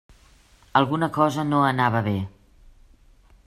Alguna 0.79 1.09
cosa 1.17 1.45
no 1.51 1.61
anava 1.67 2.03
bé. 2.11 2.17